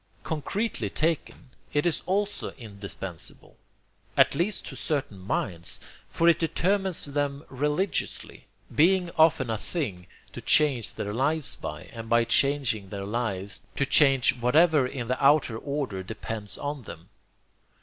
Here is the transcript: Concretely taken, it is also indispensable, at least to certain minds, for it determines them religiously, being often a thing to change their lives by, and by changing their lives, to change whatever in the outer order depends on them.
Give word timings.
Concretely 0.23 0.89
taken, 0.89 1.51
it 1.73 1.85
is 1.85 2.01
also 2.07 2.53
indispensable, 2.57 3.55
at 4.17 4.33
least 4.33 4.65
to 4.65 4.75
certain 4.75 5.19
minds, 5.19 5.79
for 6.09 6.27
it 6.27 6.39
determines 6.39 7.05
them 7.05 7.45
religiously, 7.49 8.47
being 8.73 9.11
often 9.15 9.51
a 9.51 9.59
thing 9.59 10.07
to 10.33 10.41
change 10.41 10.95
their 10.95 11.13
lives 11.13 11.55
by, 11.55 11.83
and 11.93 12.09
by 12.09 12.23
changing 12.23 12.89
their 12.89 13.05
lives, 13.05 13.61
to 13.75 13.85
change 13.85 14.35
whatever 14.37 14.87
in 14.87 15.07
the 15.07 15.23
outer 15.23 15.55
order 15.59 16.01
depends 16.01 16.57
on 16.57 16.81
them. 16.81 17.09